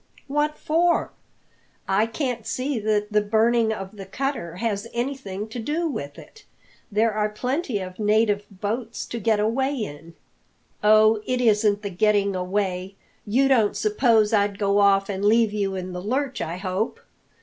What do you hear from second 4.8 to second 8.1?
anything to do with it. There are plenty of